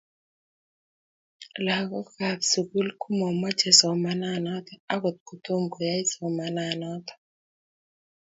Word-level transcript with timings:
lagookab 1.65 2.39
sugul 2.51 2.87
komamache 3.01 3.69
somananato 3.79 4.73
agot 4.93 5.17
kotomo 5.27 5.65
koyae 5.73 6.01
somananatok 6.13 7.07